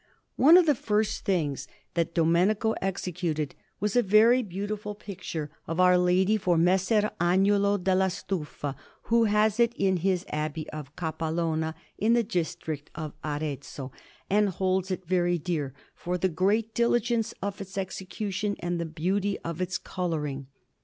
One 0.35 0.57
of 0.57 0.65
the 0.65 0.73
first 0.73 1.25
things 1.25 1.67
that 1.93 2.15
Domenico 2.15 2.73
executed 2.81 3.53
was 3.79 3.95
a 3.95 4.01
very 4.01 4.41
beautiful 4.41 4.95
picture 4.95 5.51
of 5.67 5.79
Our 5.79 5.95
Lady 5.95 6.37
for 6.37 6.57
Messer 6.57 7.11
Agnolo 7.21 7.77
della 7.77 8.07
Stufa, 8.09 8.73
who 9.13 9.25
has 9.25 9.59
it 9.59 9.75
in 9.75 9.97
his 9.97 10.25
Abbey 10.29 10.67
of 10.71 10.95
Capalona 10.95 11.75
in 11.99 12.13
the 12.13 12.23
district 12.23 12.89
of 12.95 13.13
Arezzo, 13.23 13.91
and 14.27 14.49
holds 14.49 14.89
it 14.89 15.05
very 15.05 15.37
dear 15.37 15.71
for 15.93 16.17
the 16.17 16.29
great 16.29 16.73
diligence 16.73 17.35
of 17.39 17.61
its 17.61 17.77
execution 17.77 18.55
and 18.59 18.79
the 18.81 18.87
beauty 18.87 19.37
of 19.41 19.61
its 19.61 19.77
colouring. 19.77 20.47